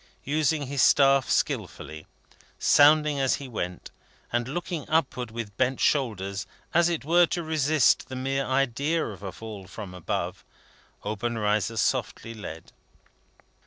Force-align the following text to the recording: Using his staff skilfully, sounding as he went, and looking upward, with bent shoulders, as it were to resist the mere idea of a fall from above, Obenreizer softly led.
Using 0.23 0.65
his 0.65 0.81
staff 0.81 1.29
skilfully, 1.29 2.07
sounding 2.57 3.19
as 3.19 3.35
he 3.35 3.47
went, 3.47 3.91
and 4.33 4.47
looking 4.47 4.89
upward, 4.89 5.29
with 5.29 5.55
bent 5.57 5.79
shoulders, 5.79 6.47
as 6.73 6.89
it 6.89 7.05
were 7.05 7.27
to 7.27 7.43
resist 7.43 8.09
the 8.09 8.15
mere 8.15 8.43
idea 8.43 9.05
of 9.05 9.21
a 9.21 9.31
fall 9.31 9.67
from 9.67 9.93
above, 9.93 10.43
Obenreizer 11.05 11.77
softly 11.77 12.33
led. 12.33 12.71